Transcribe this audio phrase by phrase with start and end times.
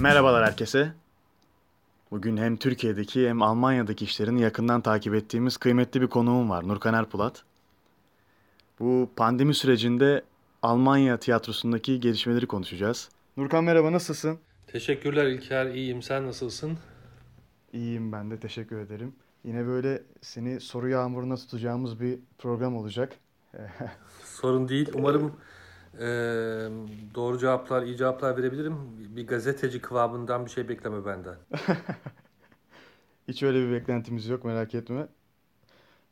[0.00, 0.92] Merhabalar herkese.
[2.10, 6.68] Bugün hem Türkiye'deki hem Almanya'daki işlerini yakından takip ettiğimiz kıymetli bir konuğum var.
[6.68, 7.42] Nurkan Erpulat.
[8.78, 10.22] Bu pandemi sürecinde
[10.62, 13.08] Almanya tiyatrosundaki gelişmeleri konuşacağız.
[13.36, 14.38] Nurkan merhaba nasılsın?
[14.66, 15.66] Teşekkürler İlker.
[15.66, 16.02] İyiyim.
[16.02, 16.78] Sen nasılsın?
[17.72, 19.14] İyiyim ben de teşekkür ederim.
[19.44, 23.12] Yine böyle seni soru yağmuruna tutacağımız bir program olacak.
[24.24, 24.90] Sorun değil.
[24.94, 25.32] Umarım
[25.98, 26.06] e,
[27.14, 28.76] doğru cevaplar, iyi cevaplar verebilirim.
[29.16, 31.36] Bir gazeteci kıvamından bir şey bekleme benden.
[33.28, 35.08] Hiç öyle bir beklentimiz yok merak etme.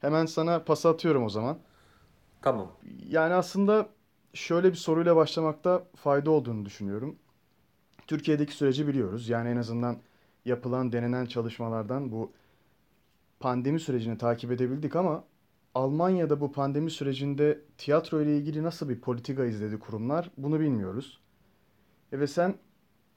[0.01, 1.59] Hemen sana pas atıyorum o zaman.
[2.43, 2.73] Tamam.
[3.09, 3.89] Yani aslında
[4.35, 7.19] şöyle bir soruyla başlamakta fayda olduğunu düşünüyorum.
[8.07, 9.29] Türkiye'deki süreci biliyoruz.
[9.29, 9.99] Yani en azından
[10.45, 12.33] yapılan, denenen çalışmalardan bu
[13.41, 15.25] pandemi sürecini takip edebildik ama
[15.75, 21.21] Almanya'da bu pandemi sürecinde tiyatro ile ilgili nasıl bir politika izledi kurumlar bunu bilmiyoruz.
[22.13, 22.55] E ve sen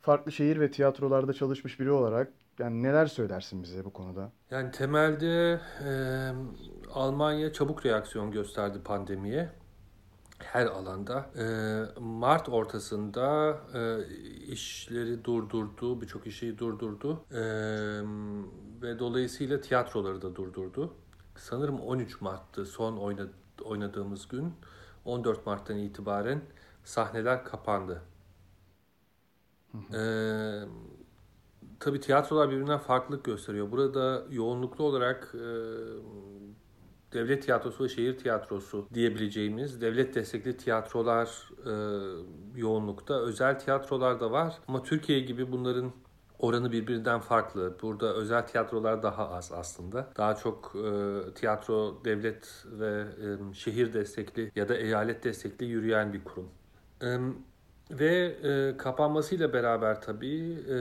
[0.02, 4.32] farklı şehir ve tiyatrolarda çalışmış biri olarak yani neler söylersin bize bu konuda?
[4.52, 5.92] Yani temelde e,
[6.94, 9.50] Almanya çabuk reaksiyon gösterdi pandemiye
[10.40, 11.30] her alanda.
[11.38, 11.46] E,
[12.00, 14.08] Mart ortasında e,
[14.46, 17.42] işleri durdurdu, birçok işi durdurdu e,
[18.82, 20.94] ve dolayısıyla tiyatroları da durdurdu.
[21.36, 23.16] Sanırım 13 Mart'tı son
[23.64, 24.54] oynadığımız gün.
[25.06, 26.42] 14 Mart'tan itibaren
[26.84, 28.02] sahneler kapandı.
[29.94, 30.62] Ee,
[31.80, 33.72] tabii tiyatrolar birbirinden farklılık gösteriyor.
[33.72, 35.48] Burada yoğunluklu olarak e,
[37.14, 41.74] devlet tiyatrosu ve şehir tiyatrosu diyebileceğimiz devlet destekli tiyatrolar e,
[42.56, 43.22] yoğunlukta.
[43.22, 45.92] Özel tiyatrolar da var ama Türkiye gibi bunların
[46.42, 47.78] oranı birbirinden farklı.
[47.82, 50.10] Burada özel tiyatrolar daha az aslında.
[50.18, 56.24] Daha çok e, tiyatro devlet ve e, şehir destekli ya da eyalet destekli yürüyen bir
[56.24, 56.50] kurum.
[57.02, 57.18] E,
[57.92, 60.78] ve e, kapanmasıyla beraber tabii e,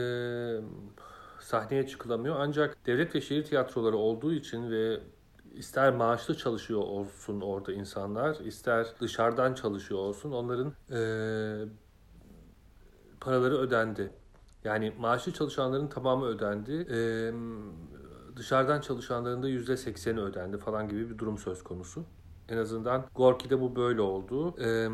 [1.39, 2.35] sahneye çıkılamıyor.
[2.39, 4.99] Ancak devlet ve şehir tiyatroları olduğu için ve
[5.53, 11.01] ister maaşlı çalışıyor olsun orada insanlar, ister dışarıdan çalışıyor olsun onların e,
[13.19, 14.11] paraları ödendi.
[14.63, 16.87] Yani maaşlı çalışanların tamamı ödendi.
[16.91, 17.33] Ee,
[18.35, 22.05] dışarıdan çalışanların da %80'i ödendi falan gibi bir durum söz konusu.
[22.49, 24.55] En azından Gorki'de bu böyle oldu.
[24.61, 24.87] Ee,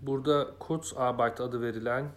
[0.00, 2.12] burada Kurzarbeit adı verilen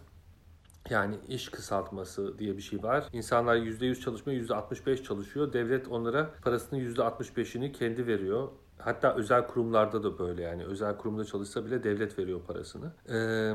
[0.90, 3.04] yani iş kısaltması diye bir şey var.
[3.12, 5.52] İnsanlar %100 çalışmıyor, %65 çalışıyor.
[5.52, 8.48] Devlet onlara parasının %65'ini kendi veriyor.
[8.78, 12.92] Hatta özel kurumlarda da böyle yani özel kurumda çalışsa bile devlet veriyor parasını.
[13.08, 13.52] Ee,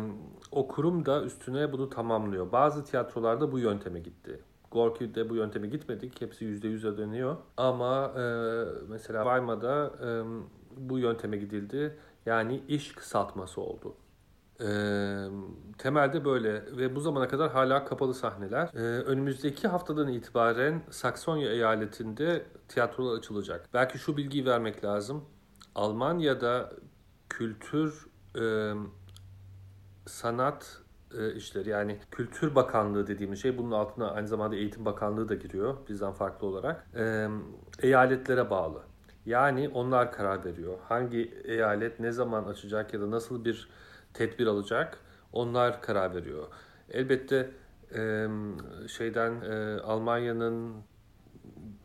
[0.51, 2.51] o kurum da üstüne bunu tamamlıyor.
[2.51, 4.39] Bazı tiyatrolarda bu yönteme gitti.
[4.71, 6.21] Gorki'de bu yönteme gitmedik.
[6.21, 7.37] Hepsi %100 ödeniyor.
[7.57, 8.23] Ama e,
[8.87, 10.09] mesela Weima'da e,
[10.77, 11.97] bu yönteme gidildi.
[12.25, 13.95] Yani iş kısaltması oldu.
[14.61, 14.67] E,
[15.77, 18.69] temelde böyle ve bu zamana kadar hala kapalı sahneler.
[18.73, 23.69] E, önümüzdeki haftadan itibaren Saksonya eyaletinde tiyatrolar açılacak.
[23.73, 25.25] Belki şu bilgiyi vermek lazım.
[25.75, 26.73] Almanya'da
[27.29, 28.07] kültür,
[28.39, 28.73] e,
[30.05, 30.81] sanat
[31.17, 35.77] e, işleri yani Kültür Bakanlığı dediğimiz şey bunun altına aynı zamanda Eğitim Bakanlığı da giriyor
[35.89, 36.87] bizden farklı olarak.
[36.95, 37.27] E,
[37.79, 38.81] eyaletlere bağlı.
[39.25, 40.77] Yani onlar karar veriyor.
[40.89, 43.69] Hangi eyalet ne zaman açacak ya da nasıl bir
[44.13, 44.97] tedbir alacak
[45.33, 46.47] onlar karar veriyor.
[46.89, 47.51] Elbette
[48.87, 49.41] şeyden
[49.79, 50.75] Almanya'nın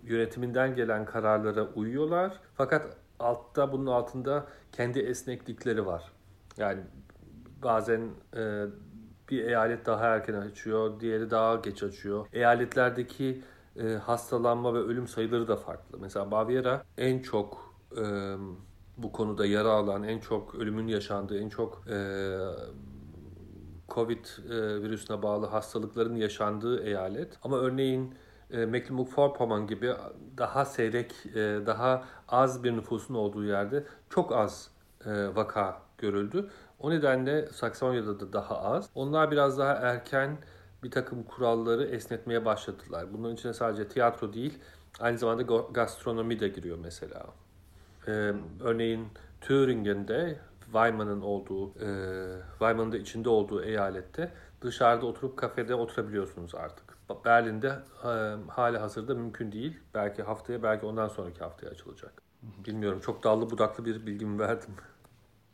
[0.03, 2.41] yönetiminden gelen kararlara uyuyorlar.
[2.55, 6.13] Fakat altta bunun altında kendi esneklikleri var.
[6.57, 6.81] Yani
[7.63, 8.11] bazen
[9.31, 12.27] bir eyalet daha erken açıyor, diğeri daha geç açıyor.
[12.33, 13.43] Eyaletlerdeki
[14.03, 15.99] hastalanma ve ölüm sayıları da farklı.
[15.99, 17.77] Mesela Baviera en çok
[18.97, 21.99] bu konuda yara alan, en çok ölümün yaşandığı, en çok e,
[23.89, 27.39] Covid e, virüsüne bağlı hastalıkların yaşandığı eyalet.
[27.43, 28.15] Ama örneğin
[28.51, 29.95] e, Mecklenburg-Vorpommern gibi
[30.39, 34.71] daha seyrek, e, daha az bir nüfusun olduğu yerde çok az
[35.07, 36.51] e, vaka görüldü.
[36.79, 38.91] O nedenle Saksonya'da da daha az.
[38.95, 40.39] Onlar biraz daha erken
[40.83, 43.07] bir takım kuralları esnetmeye başladılar.
[43.13, 44.59] Bunların içine sadece tiyatro değil,
[45.01, 45.43] aynı zamanda
[45.73, 47.27] gastronomi de giriyor mesela.
[48.09, 49.07] Ee, örneğin
[49.41, 51.89] Thüringen'de Weimann'ın olduğu, e,
[52.51, 56.97] Weimann'ın da içinde olduğu eyalette dışarıda oturup kafede oturabiliyorsunuz artık.
[57.25, 57.73] Berlin'de
[58.05, 58.11] e,
[58.51, 59.77] hali hazırda mümkün değil.
[59.95, 62.23] Belki haftaya, belki ondan sonraki haftaya açılacak.
[62.67, 63.01] Bilmiyorum.
[63.01, 64.75] Çok dallı budaklı bir bilgimi verdim.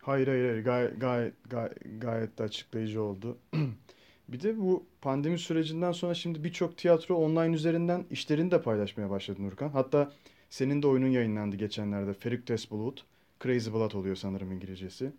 [0.02, 3.38] Hayır hayır hayır gayet gayet gayet, gayet de açıklayıcı oldu.
[4.28, 9.42] bir de bu pandemi sürecinden sonra şimdi birçok tiyatro online üzerinden işlerini de paylaşmaya başladı
[9.42, 9.68] Nurkan.
[9.68, 10.12] Hatta
[10.52, 12.14] senin de oyunun yayınlandı geçenlerde.
[12.14, 12.96] Ferictes Blood.
[13.42, 15.12] Crazy Blood oluyor sanırım İngilizcesi.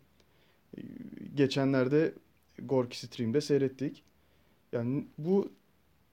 [1.35, 2.13] Geçenlerde
[2.59, 4.03] Gorky Stream'de seyrettik.
[4.71, 5.51] Yani bu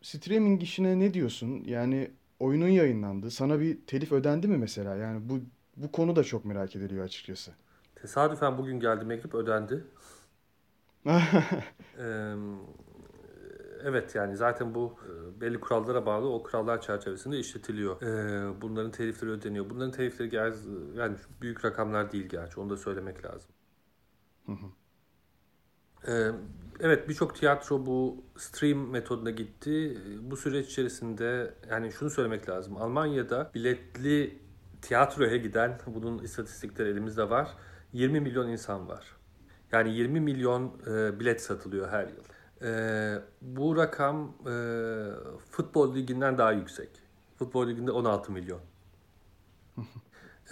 [0.03, 1.65] streaming işine ne diyorsun?
[1.67, 3.31] Yani oyunun yayınlandı.
[3.31, 4.97] Sana bir telif ödendi mi mesela?
[4.97, 5.41] Yani bu
[5.77, 7.53] bu konu da çok merak ediliyor açıkçası.
[7.95, 9.85] Tesadüfen bugün geldi mektup ödendi.
[11.99, 12.35] Ee,
[13.85, 18.03] evet yani zaten bu e, belli kurallara bağlı o kurallar çerçevesinde işletiliyor.
[18.03, 19.71] Ee, bunların telifleri ödeniyor.
[19.71, 20.35] Bunların telifleri
[20.97, 23.51] yani büyük rakamlar değil gerçi onu da söylemek lazım.
[26.09, 26.31] Ee,
[26.81, 29.99] evet birçok tiyatro bu stream metoduna gitti.
[30.23, 32.77] Bu süreç içerisinde yani şunu söylemek lazım.
[32.77, 34.39] Almanya'da biletli
[34.83, 37.49] tiyatroya giden bunun istatistikleri elimizde var.
[37.93, 39.17] 20 milyon insan var.
[39.73, 42.25] Yani 20 milyon e, bilet satılıyor her yıl.
[42.63, 44.55] E, bu rakam e,
[45.51, 46.91] futbol liginden daha yüksek.
[47.39, 48.61] Futbol liginde 16 milyon.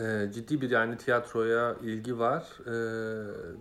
[0.01, 2.73] e, ciddi bir yani tiyatroya ilgi var e,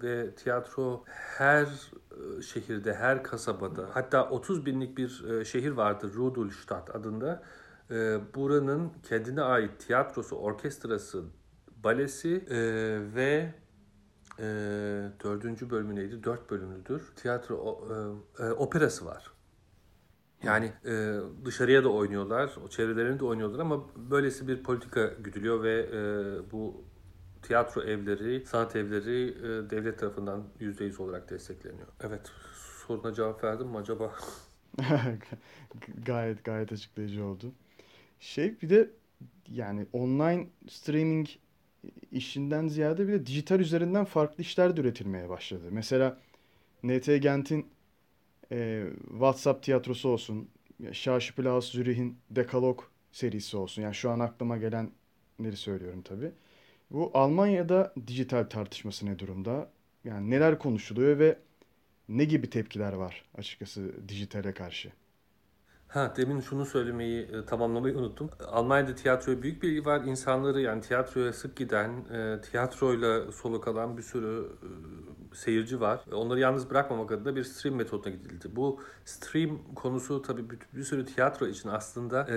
[0.04, 6.96] ve tiyatro her e, şehirde, her kasabada hatta 30 binlik bir e, şehir vardır Rudolstadt
[6.96, 7.44] adında.
[7.92, 11.24] E, buranın kendine ait tiyatrosu, orkestrası,
[11.84, 12.58] balesi e,
[13.16, 13.54] ve
[14.40, 14.44] e,
[15.24, 16.24] dördüncü bölümü neydi?
[16.24, 17.02] Dört bölümlüdür.
[17.16, 17.88] Tiyatro o,
[18.40, 19.32] e, e, operası var.
[20.44, 25.90] Yani e, dışarıya da oynuyorlar, o çevrelerinde de oynuyorlar ama böylesi bir politika güdülüyor ve
[25.94, 26.02] e,
[26.52, 26.84] bu
[27.42, 31.88] tiyatro evleri, sanat evleri e, devlet tarafından yüzde yüz olarak destekleniyor.
[32.02, 32.32] Evet,
[32.88, 34.14] soruna cevap verdim mi acaba?
[36.06, 37.54] Gayet gayet açıklayıcı oldu.
[38.20, 38.92] Şey bir de
[39.48, 41.28] yani online streaming
[42.12, 45.64] işinden ziyade bir de dijital üzerinden farklı işler de üretilmeye başladı.
[45.72, 46.18] Mesela
[46.84, 47.68] NT Gent'in
[48.52, 50.50] e, WhatsApp tiyatrosu olsun,
[50.92, 53.82] Schauspielhaus Zürih'in Dekalog serisi olsun.
[53.82, 56.32] Yani şu an aklıma gelenleri söylüyorum tabii.
[56.92, 59.70] Bu Almanya'da dijital tartışması ne durumda?
[60.04, 61.40] Yani neler konuşuluyor ve
[62.10, 64.92] ne gibi tepkiler var açıkçası dijitale karşı?
[65.88, 68.30] Ha, demin şunu söylemeyi, e, tamamlamayı unuttum.
[68.48, 70.02] Almanya'da tiyatroya büyük bir ilgi var.
[70.02, 74.48] İnsanları yani tiyatroya sık giden, e, tiyatroyla soluk alan bir sürü
[75.32, 76.06] e, seyirci var.
[76.14, 78.56] Onları yalnız bırakmamak adına bir stream metoduna gidildi.
[78.56, 80.44] Bu stream konusu tabii
[80.74, 82.28] bir, sürü tiyatro için aslında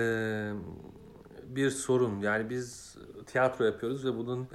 [1.45, 2.19] bir sorun.
[2.19, 4.47] Yani biz tiyatro yapıyoruz ve bunun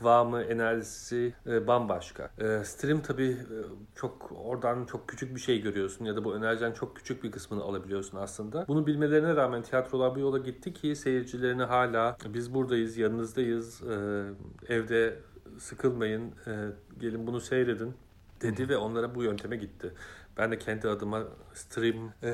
[0.00, 2.30] kıvamı, enerjisi e, bambaşka.
[2.38, 3.58] E, stream tabii e,
[3.94, 7.62] çok oradan çok küçük bir şey görüyorsun ya da bu enerjiden çok küçük bir kısmını
[7.62, 8.64] alabiliyorsun aslında.
[8.68, 15.18] Bunu bilmelerine rağmen tiyatrolar bu yola gitti ki seyircilerini hala biz buradayız, yanınızdayız, e, evde
[15.58, 16.52] sıkılmayın, e,
[17.00, 17.94] gelin bunu seyredin
[18.42, 19.92] dedi ve onlara bu yönteme gitti.
[20.36, 21.24] Ben de kendi adıma
[21.54, 22.30] stream e,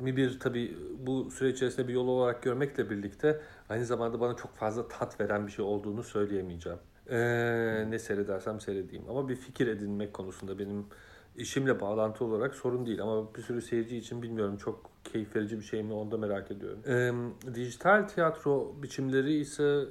[0.00, 4.56] mi bir tabii bu süre içerisinde bir yol olarak görmekle birlikte aynı zamanda bana çok
[4.56, 6.78] fazla tat veren bir şey olduğunu söyleyemeyeceğim.
[7.10, 7.16] E,
[7.90, 9.04] ne seyredersem seyredeyim.
[9.08, 10.86] Ama bir fikir edinmek konusunda benim
[11.36, 13.02] işimle bağlantı olarak sorun değil.
[13.02, 16.50] Ama bir sürü seyirci için bilmiyorum çok keyif verici bir şey mi onu da merak
[16.50, 16.78] ediyorum.
[17.46, 19.84] E, dijital tiyatro biçimleri ise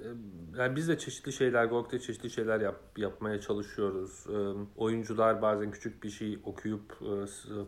[0.57, 4.25] yani biz de çeşitli şeyler, Gork'ta çeşitli şeyler yap, yapmaya çalışıyoruz.
[4.29, 4.37] E,
[4.77, 7.15] oyuncular bazen küçük bir şey okuyup e,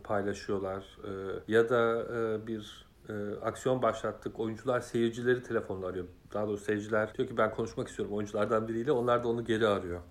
[0.04, 0.98] paylaşıyorlar.
[1.04, 1.12] E,
[1.48, 4.40] ya da e, bir e, aksiyon başlattık.
[4.40, 6.06] Oyuncular seyircileri telefonla arıyor.
[6.34, 8.92] Daha doğrusu seyirciler diyor ki ben konuşmak istiyorum oyunculardan biriyle.
[8.92, 10.02] Onlar da onu geri arıyor.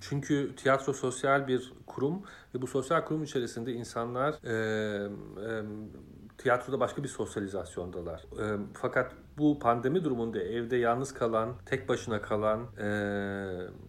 [0.00, 2.22] Çünkü tiyatro sosyal bir kurum
[2.54, 4.54] ve bu sosyal kurum içerisinde insanlar e,
[5.04, 5.62] e,
[6.38, 8.20] tiyatroda başka bir sosyalizasyondalar.
[8.20, 12.88] E, fakat bu pandemi durumunda evde yalnız kalan, tek başına kalan, e,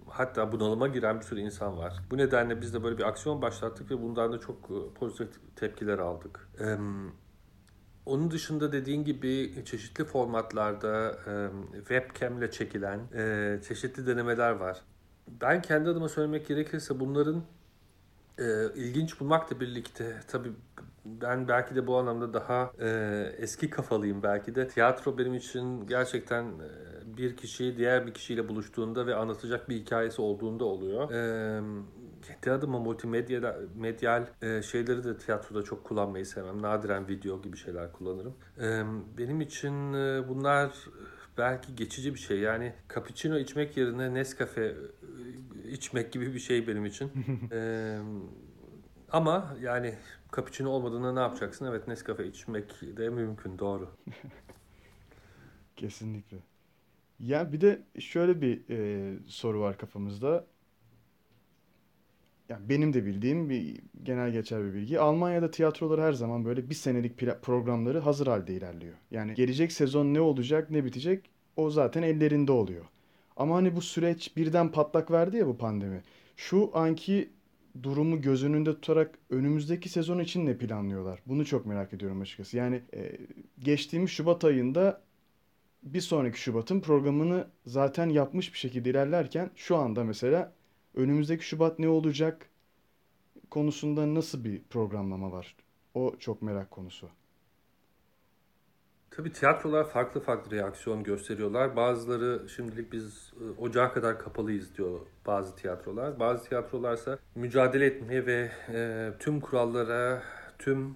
[0.08, 1.94] hatta bunalıma giren bir sürü insan var.
[2.12, 6.50] Bu nedenle biz de böyle bir aksiyon başlattık ve bundan da çok pozitif tepkiler aldık.
[6.60, 6.78] E,
[8.10, 11.34] onun dışında dediğin gibi çeşitli formatlarda e,
[11.78, 14.82] webcam ile çekilen e, çeşitli denemeler var.
[15.28, 17.44] Ben kendi adıma söylemek gerekirse bunların
[18.40, 18.44] e,
[18.76, 20.52] ilginç bulmakla birlikte tabii
[21.06, 22.90] ben belki de bu anlamda daha e,
[23.38, 24.68] eski kafalıyım belki de.
[24.68, 30.22] Tiyatro benim için gerçekten e, bir kişi diğer bir kişiyle buluştuğunda ve anlatacak bir hikayesi
[30.22, 31.12] olduğunda oluyor.
[31.12, 31.62] E,
[32.22, 36.62] kendi adıma multimedya medyal e, şeyleri de tiyatroda çok kullanmayı sevmem.
[36.62, 38.36] Nadiren video gibi şeyler kullanırım.
[38.62, 38.84] E,
[39.18, 40.72] benim için e, bunlar
[41.40, 42.40] belki geçici bir şey.
[42.40, 44.62] Yani cappuccino içmek yerine Nescafe
[45.66, 47.12] e, içmek gibi bir şey benim için.
[47.52, 48.00] ee,
[49.12, 49.96] ama yani
[50.36, 51.66] cappuccino olmadığında ne yapacaksın?
[51.66, 53.90] Evet Nescafe içmek de mümkün doğru.
[55.76, 56.38] Kesinlikle.
[57.20, 60.46] Ya bir de şöyle bir e, soru var kafamızda.
[62.50, 65.00] Yani benim de bildiğim bir genel geçer bir bilgi.
[65.00, 68.94] Almanya'da tiyatrolar her zaman böyle bir senelik programları hazır halde ilerliyor.
[69.12, 72.86] Yani gelecek sezon ne olacak, ne bitecek o zaten ellerinde oluyor.
[73.38, 76.04] Ama hani bu süreç birden patlak verdi ya bu pandemi.
[76.38, 77.30] Şu anki
[77.84, 81.20] durumu göz önünde tutarak önümüzdeki sezon için ne planlıyorlar?
[81.26, 82.58] Bunu çok merak ediyorum açıkçası.
[82.58, 83.18] Yani e,
[83.60, 85.02] geçtiğimiz Şubat ayında
[85.84, 90.54] bir sonraki Şubat'ın programını zaten yapmış bir şekilde ilerlerken şu anda mesela
[90.96, 92.50] önümüzdeki Şubat ne olacak
[93.50, 95.56] konusunda nasıl bir programlama var?
[95.94, 97.10] O çok merak konusu.
[99.12, 101.76] Tabii tiyatrolar farklı farklı reaksiyon gösteriyorlar.
[101.76, 106.20] Bazıları şimdilik biz e, ocağa kadar kapalıyız diyor bazı tiyatrolar.
[106.20, 110.24] Bazı tiyatrolarsa mücadele etmeye ve e, tüm kurallara,
[110.60, 110.96] tüm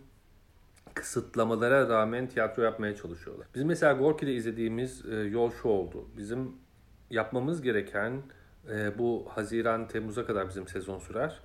[0.93, 3.47] kısıtlamalara rağmen tiyatro yapmaya çalışıyorlar.
[3.55, 6.05] Bizim mesela Gorki'de izlediğimiz e, yol şu oldu.
[6.17, 6.51] Bizim
[7.09, 8.23] yapmamız gereken
[8.69, 11.41] e, bu Haziran Temmuz'a kadar bizim sezon sürer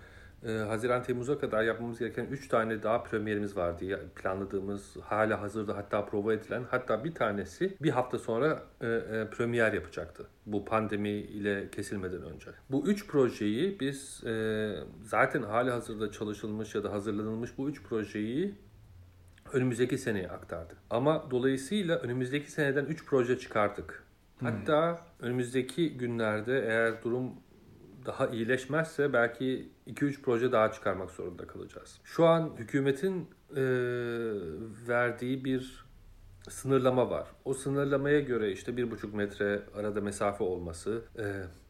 [0.46, 4.00] e, Haziran Temmuz'a kadar yapmamız gereken 3 tane daha premierimiz vardı.
[4.16, 6.64] Planladığımız, hala hazırda hatta prova edilen.
[6.70, 10.26] Hatta bir tanesi bir hafta sonra e, e, premier yapacaktı.
[10.46, 12.50] Bu pandemi ile kesilmeden önce.
[12.70, 18.54] Bu üç projeyi biz e, zaten hali hazırda çalışılmış ya da hazırlanılmış bu üç projeyi
[19.52, 20.74] önümüzdeki seneye aktardı.
[20.90, 24.07] Ama dolayısıyla önümüzdeki seneden 3 proje çıkardık.
[24.42, 27.32] Hatta önümüzdeki günlerde eğer durum
[28.06, 32.00] daha iyileşmezse belki 2-3 proje daha çıkarmak zorunda kalacağız.
[32.04, 33.62] Şu an hükümetin e,
[34.88, 35.84] verdiği bir
[36.48, 37.28] sınırlama var.
[37.44, 41.24] O sınırlamaya göre işte 1,5 metre arada mesafe olması, e,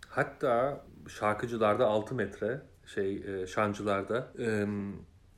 [0.08, 4.66] hatta şarkıcılarda 6 metre, şey e, şancılarda e,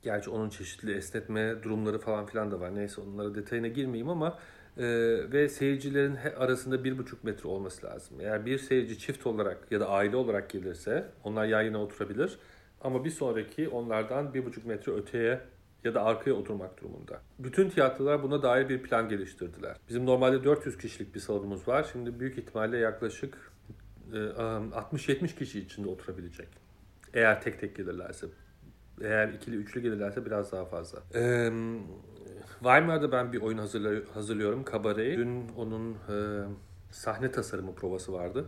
[0.02, 2.74] Gerçi onun çeşitli esnetme durumları falan filan da var.
[2.74, 4.38] Neyse onlara detayına girmeyeyim ama
[4.76, 4.84] e,
[5.32, 8.16] ve seyircilerin arasında bir buçuk metre olması lazım.
[8.20, 12.38] Eğer bir seyirci çift olarak ya da aile olarak gelirse onlar yan yana oturabilir.
[12.80, 15.40] Ama bir sonraki onlardan bir buçuk metre öteye
[15.84, 17.20] ya da arkaya oturmak durumunda.
[17.38, 19.76] Bütün tiyatrolar buna dair bir plan geliştirdiler.
[19.88, 21.88] Bizim normalde 400 kişilik bir salonumuz var.
[21.92, 23.52] Şimdi büyük ihtimalle yaklaşık
[24.12, 26.48] 60-70 e, kişi içinde oturabilecek.
[27.14, 28.26] Eğer tek tek gelirlerse.
[29.00, 30.98] Eğer ikili üçlü gelirlerse biraz daha fazla.
[31.14, 31.50] Ee,
[32.60, 33.58] Weimar'da ben bir oyun
[34.14, 34.64] hazırlıyorum.
[34.64, 35.18] Kabare'yi.
[35.18, 36.44] Dün onun e,
[36.90, 38.44] sahne tasarımı provası vardı.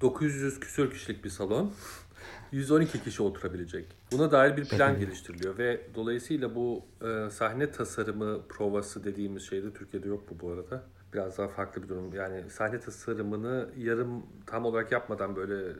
[0.00, 1.72] 900 küsür kişilik bir salon.
[2.52, 3.86] 112 kişi oturabilecek.
[4.12, 10.08] Buna dair bir plan geliştiriliyor ve dolayısıyla bu e, sahne tasarımı provası dediğimiz şeyde Türkiye'de
[10.08, 10.82] yok bu bu arada.
[11.14, 12.14] Biraz daha farklı bir durum.
[12.14, 15.72] Yani sahne tasarımını yarım tam olarak yapmadan böyle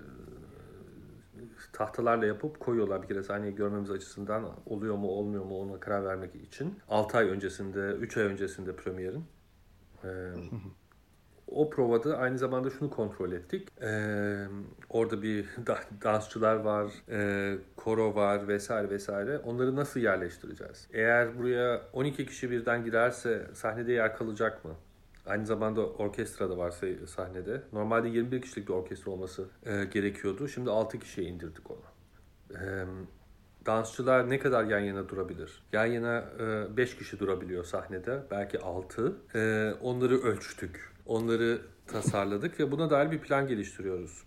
[1.73, 6.35] tahtalarla yapıp koyuyorlar bir kere sahneyi görmemiz açısından oluyor mu olmuyor mu ona karar vermek
[6.35, 6.79] için.
[6.89, 9.25] 6 ay öncesinde, 3 ay öncesinde premierin.
[10.05, 10.09] Ee,
[11.47, 13.69] o provada aynı zamanda şunu kontrol ettik.
[13.83, 14.47] Ee,
[14.89, 15.47] orada bir
[16.05, 19.39] dansçılar var, e, koro var vesaire vesaire.
[19.39, 20.89] Onları nasıl yerleştireceğiz?
[20.93, 24.71] Eğer buraya 12 kişi birden girerse sahnede yer kalacak mı?
[25.28, 26.75] Aynı zamanda orkestra da var
[27.06, 27.62] sahnede.
[27.73, 30.49] Normalde 21 kişilik bir orkestra olması e, gerekiyordu.
[30.49, 31.78] Şimdi 6 kişiye indirdik onu.
[32.61, 32.85] E,
[33.66, 35.62] dansçılar ne kadar yan yana durabilir?
[35.73, 36.25] Yan yana
[36.76, 38.23] 5 e, kişi durabiliyor sahnede.
[38.30, 39.16] Belki 6.
[39.35, 40.92] E, onları ölçtük.
[41.06, 44.23] Onları tasarladık ve buna dair bir plan geliştiriyoruz.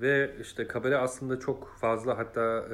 [0.00, 2.64] Ve işte kabare aslında çok fazla hatta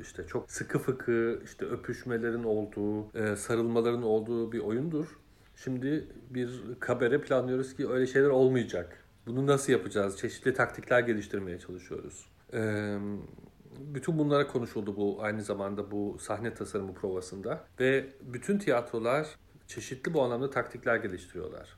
[0.00, 5.18] işte çok sıkı fıkı işte öpüşmelerin olduğu, e, sarılmaların olduğu bir oyundur.
[5.64, 9.04] Şimdi bir kabere planlıyoruz ki öyle şeyler olmayacak.
[9.26, 10.18] Bunu nasıl yapacağız?
[10.18, 12.30] Çeşitli taktikler geliştirmeye çalışıyoruz.
[12.52, 12.98] Ee,
[13.78, 19.26] bütün bunlara konuşuldu bu aynı zamanda bu sahne tasarımı provasında ve bütün tiyatrolar
[19.66, 21.76] çeşitli bu anlamda taktikler geliştiriyorlar.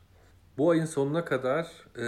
[0.58, 1.64] Bu ayın sonuna kadar
[1.96, 2.04] e,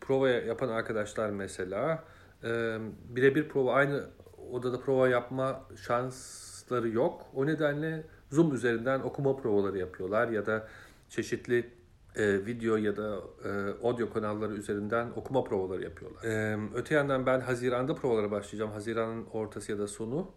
[0.00, 2.04] prova yapan arkadaşlar mesela
[2.44, 2.78] e,
[3.08, 4.04] birebir prova aynı
[4.52, 7.26] odada prova yapma şansları yok.
[7.34, 10.68] O nedenle Zoom üzerinden okuma provaları yapıyorlar ya da
[11.08, 11.70] çeşitli
[12.16, 13.48] e, video ya da e,
[13.82, 16.24] audio kanalları üzerinden okuma provaları yapıyorlar.
[16.24, 18.70] E, öte yandan ben Haziran'da provalara başlayacağım.
[18.70, 20.30] Haziran'ın ortası ya da sonu.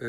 [0.00, 0.06] E,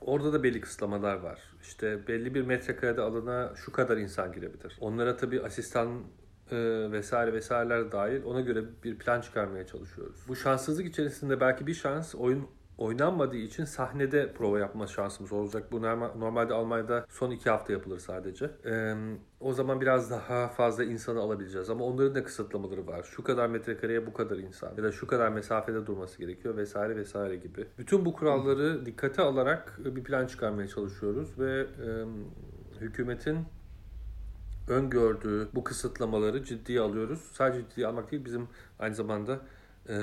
[0.00, 1.40] orada da belli kısıtlamalar var.
[1.62, 4.76] İşte belli bir metrekarede alana şu kadar insan girebilir.
[4.80, 6.02] Onlara tabii asistan
[6.50, 6.56] e,
[6.92, 10.16] vesaire vesaireler dahil ona göre bir plan çıkarmaya çalışıyoruz.
[10.28, 12.46] Bu şanssızlık içerisinde belki bir şans oyun
[12.78, 15.72] oynanmadığı için sahnede prova yapma şansımız olacak.
[15.72, 18.50] Bu normalde Almanya'da son iki hafta yapılır sadece.
[18.66, 18.94] Ee,
[19.40, 23.02] o zaman biraz daha fazla insanı alabileceğiz ama onların da kısıtlamaları var.
[23.02, 27.36] Şu kadar metrekareye bu kadar insan ya da şu kadar mesafede durması gerekiyor vesaire vesaire
[27.36, 27.66] gibi.
[27.78, 31.88] Bütün bu kuralları dikkate alarak bir plan çıkarmaya çalışıyoruz ve e,
[32.80, 33.38] hükümetin
[34.68, 37.20] öngördüğü bu kısıtlamaları ciddiye alıyoruz.
[37.32, 38.48] Sadece ciddiye almak değil bizim
[38.78, 39.40] aynı zamanda
[39.88, 39.96] e,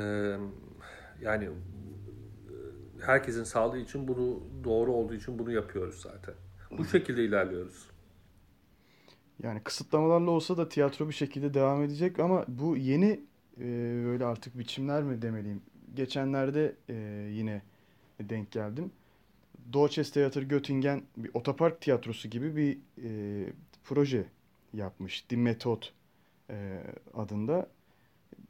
[1.21, 1.49] yani
[3.01, 6.35] herkesin sağlığı için bunu doğru olduğu için bunu yapıyoruz zaten.
[6.77, 7.89] Bu şekilde ilerliyoruz.
[9.43, 13.19] Yani kısıtlamalarla olsa da tiyatro bir şekilde devam edecek ama bu yeni
[13.57, 13.65] e,
[14.05, 15.61] böyle artık biçimler mi demeliyim.
[15.95, 16.93] Geçenlerde e,
[17.31, 17.61] yine
[18.19, 18.91] denk geldim.
[19.73, 23.53] Deutsches Theater Göttingen bir otopark tiyatrosu gibi bir e,
[23.83, 24.25] proje
[24.73, 25.29] yapmış.
[25.29, 25.83] Die Method
[26.49, 27.69] e, adında.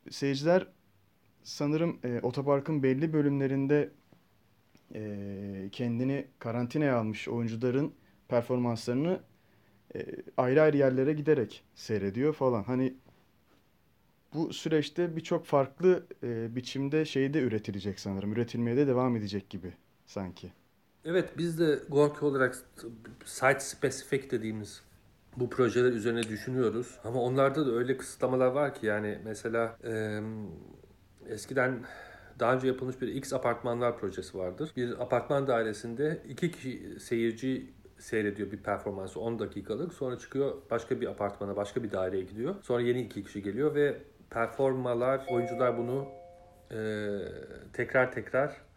[0.09, 0.67] Seyirciler
[1.43, 3.91] sanırım e, otoparkın belli bölümlerinde
[4.95, 7.93] e, kendini karantinaya almış oyuncuların
[8.27, 9.19] performanslarını
[9.95, 10.05] e,
[10.37, 12.63] ayrı ayrı yerlere giderek seyrediyor falan.
[12.63, 12.93] Hani
[14.33, 18.31] bu süreçte birçok farklı e, biçimde şey de üretilecek sanırım.
[18.33, 19.73] Üretilmeye de devam edecek gibi
[20.05, 20.51] sanki.
[21.05, 22.57] Evet biz de Gorki olarak
[23.25, 24.81] site specific dediğimiz
[25.37, 26.99] bu projeler üzerine düşünüyoruz.
[27.03, 30.19] Ama onlarda da öyle kısıtlamalar var ki yani mesela e,
[31.27, 31.85] eskiden
[32.39, 34.71] daha önce yapılmış bir X apartmanlar projesi vardır.
[34.75, 39.93] Bir apartman dairesinde iki kişi seyirci seyrediyor bir performansı 10 dakikalık.
[39.93, 42.55] Sonra çıkıyor başka bir apartmana, başka bir daireye gidiyor.
[42.61, 43.97] Sonra yeni iki kişi geliyor ve
[44.29, 46.07] performalar, oyuncular bunu
[46.71, 46.77] e,
[47.73, 48.68] tekrar tekrar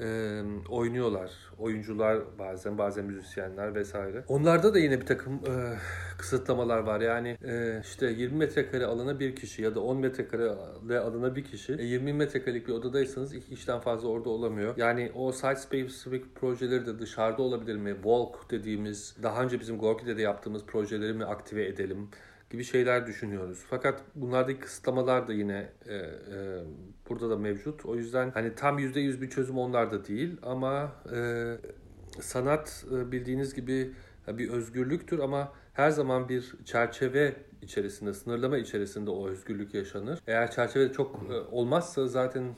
[0.00, 1.30] e, oynuyorlar.
[1.58, 4.24] Oyuncular bazen bazen müzisyenler vesaire.
[4.28, 5.78] Onlarda da yine bir takım e,
[6.18, 7.00] kısıtlamalar var.
[7.00, 11.72] Yani e, işte 20 metrekare alana bir kişi ya da 10 metrekare alana bir kişi.
[11.72, 14.74] E, 20 metrekarelik bir odadaysanız iki kişiden fazla orada olamıyor.
[14.76, 17.94] Yani o site specific projeleri de dışarıda olabilir mi?
[17.94, 22.08] Walk dediğimiz daha önce bizim Gorki'de de yaptığımız projeleri mi aktive edelim?
[22.54, 23.64] Gibi şeyler düşünüyoruz.
[23.70, 26.00] Fakat bunlardaki kısıtlamalar da yine e, e,
[27.08, 27.86] burada da mevcut.
[27.86, 31.18] O yüzden hani tam yüzde yüz bir çözüm onlarda değil ama e,
[32.20, 33.92] sanat e, bildiğiniz gibi
[34.28, 40.18] bir özgürlüktür ama her zaman bir çerçeve içerisinde, sınırlama içerisinde o özgürlük yaşanır.
[40.26, 42.54] Eğer çerçeve çok e, olmazsa zaten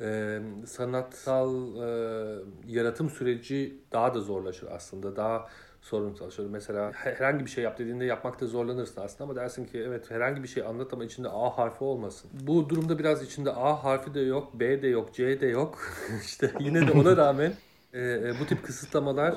[0.00, 5.16] e, sanatsal e, yaratım süreci daha da zorlaşır aslında.
[5.16, 5.48] Daha
[5.82, 6.30] sorunsal.
[6.30, 10.42] Şöyle mesela herhangi bir şey yap dediğinde yapmakta zorlanırsın aslında ama dersin ki evet herhangi
[10.42, 12.30] bir şey anlat ama içinde A harfi olmasın.
[12.46, 15.78] Bu durumda biraz içinde A harfi de yok, B de yok, C de yok.
[16.24, 17.52] işte yine de ona rağmen
[17.92, 19.34] e, e, bu tip kısıtlamalar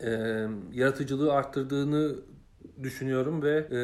[0.00, 0.10] e,
[0.72, 2.16] yaratıcılığı arttırdığını
[2.82, 3.80] düşünüyorum ve e,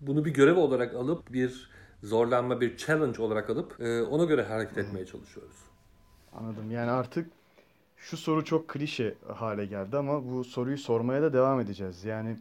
[0.00, 1.70] bunu bir görev olarak alıp bir
[2.02, 5.56] zorlanma, bir challenge olarak alıp e, ona göre hareket etmeye çalışıyoruz.
[6.32, 6.70] Anladım.
[6.70, 7.26] Yani artık
[8.04, 12.04] şu soru çok klişe hale geldi ama bu soruyu sormaya da devam edeceğiz.
[12.04, 12.36] Yani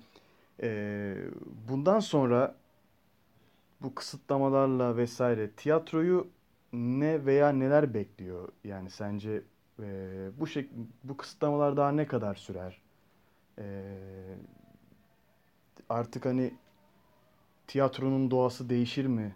[0.64, 1.16] e,
[1.70, 2.56] bundan sonra
[3.82, 6.28] bu kısıtlamalarla vesaire tiyatroyu
[6.74, 8.50] ne veya neler bekliyor?
[8.64, 9.42] Yani sence
[9.80, 10.70] e, bu şey
[11.04, 12.82] bu kısıtlamalar daha ne kadar sürer?
[13.60, 13.66] E,
[15.90, 16.54] artık hani
[17.68, 19.36] tiyatronun doğası değişir mi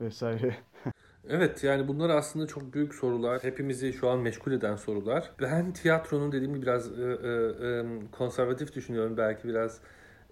[0.00, 0.56] vesaire?
[1.30, 3.42] Evet yani bunlar aslında çok büyük sorular.
[3.42, 5.30] Hepimizi şu an meşgul eden sorular.
[5.40, 9.16] Ben tiyatronun dediğim gibi biraz e, e, konservatif düşünüyorum.
[9.16, 9.80] Belki biraz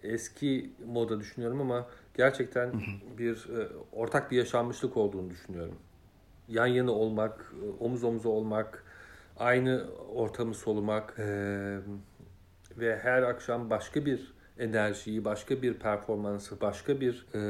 [0.03, 2.73] eski moda düşünüyorum ama gerçekten
[3.19, 5.75] bir e, ortak bir yaşanmışlık olduğunu düşünüyorum.
[6.49, 8.85] Yan yana olmak, omuz omuza olmak,
[9.39, 11.25] aynı ortamı solumak e,
[12.79, 17.41] ve her akşam başka bir enerjiyi, başka bir performansı, başka bir e,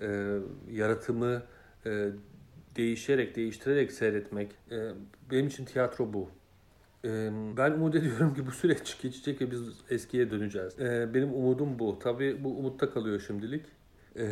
[0.00, 0.38] e,
[0.70, 1.42] yaratımı
[1.86, 2.08] e,
[2.76, 4.52] değişerek, değiştirerek seyretmek.
[4.70, 4.76] E,
[5.30, 6.30] benim için tiyatro bu.
[7.04, 10.80] E, ben umut ediyorum ki bu süreç geçecek ve biz eskiye döneceğiz.
[10.80, 11.98] E, benim umudum bu.
[11.98, 13.64] Tabii bu umutta kalıyor şimdilik.
[14.16, 14.24] E,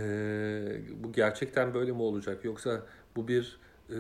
[1.05, 2.45] bu gerçekten böyle mi olacak?
[2.45, 2.83] Yoksa
[3.17, 3.61] bu bir
[3.91, 3.99] e,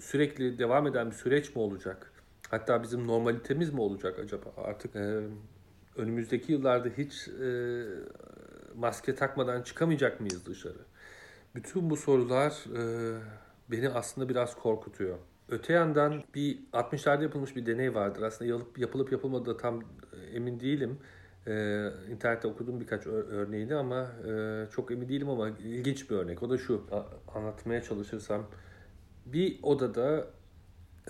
[0.00, 2.12] sürekli devam eden bir süreç mi olacak?
[2.50, 4.52] Hatta bizim normalitemiz mi olacak acaba?
[4.56, 5.20] Artık e,
[5.96, 7.84] önümüzdeki yıllarda hiç e,
[8.76, 10.78] maske takmadan çıkamayacak mıyız dışarı?
[11.54, 13.14] Bütün bu sorular e,
[13.70, 15.18] beni aslında biraz korkutuyor.
[15.48, 18.22] Öte yandan bir 60'larda yapılmış bir deney vardır.
[18.22, 20.98] Aslında yapılıp, yapılıp yapılmadığı da tam e, emin değilim.
[21.46, 26.42] Ee, internette okudum birkaç örneğini ama e, çok emin değilim ama ilginç bir örnek.
[26.42, 26.86] O da şu,
[27.34, 28.46] anlatmaya çalışırsam.
[29.26, 30.26] Bir odada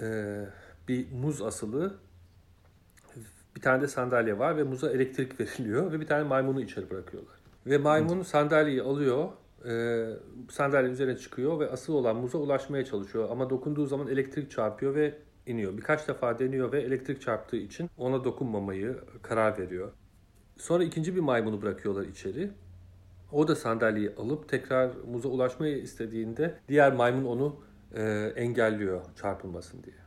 [0.00, 0.36] e,
[0.88, 1.94] bir muz asılı
[3.56, 7.34] bir tane de sandalye var ve muza elektrik veriliyor ve bir tane maymunu içeri bırakıyorlar.
[7.66, 9.28] Ve maymun sandalyeyi alıyor
[9.68, 10.06] e,
[10.50, 13.28] sandalye üzerine çıkıyor ve asıl olan muza ulaşmaya çalışıyor.
[13.30, 15.14] Ama dokunduğu zaman elektrik çarpıyor ve
[15.46, 15.76] iniyor.
[15.76, 19.92] Birkaç defa deniyor ve elektrik çarptığı için ona dokunmamayı karar veriyor.
[20.56, 22.50] Sonra ikinci bir maymunu bırakıyorlar içeri.
[23.32, 27.56] O da sandalyeyi alıp tekrar muza ulaşmayı istediğinde diğer maymun onu
[27.94, 30.01] e, engelliyor çarpılmasın diye.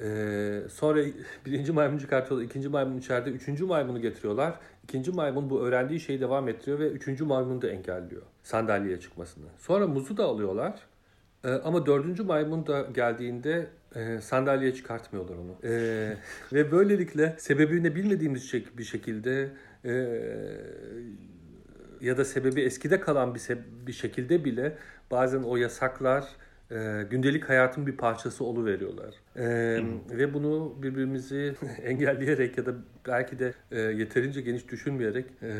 [0.00, 1.00] Ee, sonra
[1.46, 4.58] birinci maymunu çıkartıyorlar, ikinci maymun içeride, üçüncü maymunu getiriyorlar.
[4.84, 9.44] İkinci maymun bu öğrendiği şeyi devam ettiriyor ve üçüncü maymunu da engelliyor sandalyeye çıkmasını.
[9.58, 10.80] Sonra muzu da alıyorlar
[11.44, 15.56] ee, ama dördüncü maymun da geldiğinde e, sandalyeye çıkartmıyorlar onu.
[15.64, 16.16] Ee,
[16.52, 19.50] ve böylelikle sebebini bilmediğimiz bir şekilde
[19.84, 19.92] e,
[22.00, 23.42] ya da sebebi eskide kalan bir,
[23.86, 24.76] bir şekilde bile
[25.10, 26.28] bazen o yasaklar
[26.70, 29.14] e, gündelik hayatın bir parçası oluveriyorlar.
[29.36, 29.44] E,
[30.10, 32.74] ve bunu birbirimizi engelleyerek ya da
[33.06, 35.52] belki de e, yeterince geniş düşünmeyerek e,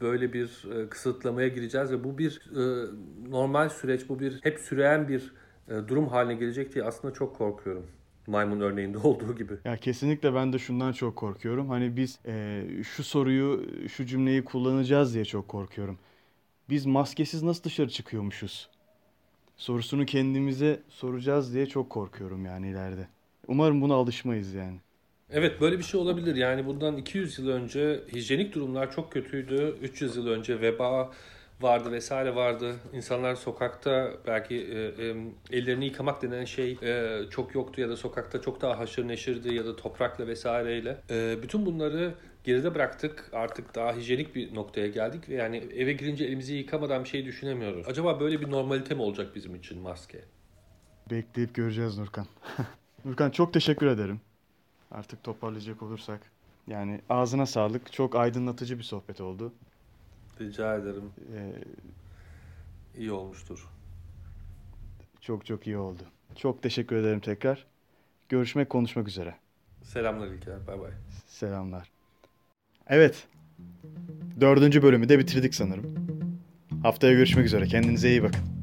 [0.00, 2.90] böyle bir e, kısıtlamaya gireceğiz ve bu bir e,
[3.30, 5.34] normal süreç, bu bir hep süren bir
[5.68, 7.86] e, durum haline gelecek diye aslında çok korkuyorum.
[8.26, 9.54] Maymun örneğinde olduğu gibi.
[9.64, 11.68] Ya kesinlikle ben de şundan çok korkuyorum.
[11.68, 15.98] Hani biz e, şu soruyu, şu cümleyi kullanacağız diye çok korkuyorum.
[16.68, 18.70] Biz maskesiz nasıl dışarı çıkıyormuşuz?
[19.62, 23.08] Sorusunu kendimize soracağız diye çok korkuyorum yani ileride.
[23.48, 24.80] Umarım buna alışmayız yani.
[25.30, 26.36] Evet böyle bir şey olabilir.
[26.36, 29.76] Yani bundan 200 yıl önce hijyenik durumlar çok kötüydü.
[29.82, 31.12] 300 yıl önce veba
[31.62, 32.74] vardı vesaire vardı.
[32.92, 35.14] İnsanlar sokakta belki e, e,
[35.50, 39.64] ellerini yıkamak denen şey e, çok yoktu ya da sokakta çok daha haşır neşirdi ya
[39.64, 41.00] da toprakla vesaireyle.
[41.10, 43.30] E, bütün bunları geride bıraktık.
[43.32, 47.88] Artık daha hijyenik bir noktaya geldik ve yani eve girince elimizi yıkamadan bir şey düşünemiyoruz.
[47.88, 50.24] Acaba böyle bir normalite mi olacak bizim için maske?
[51.10, 52.26] Bekleyip göreceğiz Nurkan.
[53.04, 54.20] Nurkan çok teşekkür ederim.
[54.90, 56.20] Artık toparlayacak olursak.
[56.66, 57.92] Yani ağzına sağlık.
[57.92, 59.52] Çok aydınlatıcı bir sohbet oldu.
[60.42, 61.10] Rica ederim.
[61.36, 61.52] Ee,
[62.98, 63.68] İyi olmuştur.
[65.20, 66.02] çok çok iyi oldu.
[66.36, 67.66] Çok teşekkür ederim tekrar.
[68.28, 69.34] Görüşmek, konuşmak üzere.
[69.82, 70.66] Selamlar İlker.
[70.66, 70.90] Bay bay.
[71.26, 71.90] Selamlar.
[72.86, 73.26] Evet.
[74.40, 75.94] Dördüncü bölümü de bitirdik sanırım.
[76.82, 77.66] Haftaya görüşmek üzere.
[77.66, 78.61] Kendinize iyi bakın.